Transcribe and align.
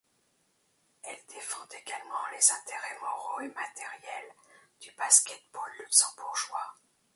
Elle 1.03 1.23
défend 1.29 1.63
également 1.67 2.27
les 2.31 2.51
intérêts 2.51 2.97
moraux 3.03 3.41
et 3.41 3.49
matériels 3.53 4.33
du 4.79 4.91
basket-ball 4.93 5.71
luxembourgeois. 5.77 6.73